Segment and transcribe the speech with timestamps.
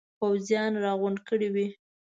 [0.19, 1.67] پوځیان را غونډ کړي وي.